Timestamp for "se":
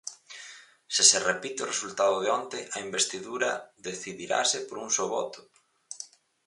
0.95-1.03, 1.09-1.19